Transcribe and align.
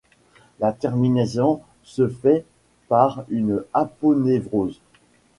La 0.59 0.73
terminaison 0.73 1.61
se 1.83 2.07
fait 2.07 2.43
par 2.87 3.23
une 3.29 3.63
aponévrose. 3.71 4.81